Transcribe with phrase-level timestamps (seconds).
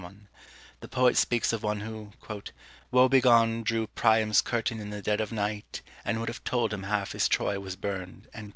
[0.81, 2.11] ]The poet speaks of one who"
[2.91, 7.11] woebegone Drew Priam's curtain in the dead of night, And would have told him half
[7.11, 8.27] his Troy was burn'd."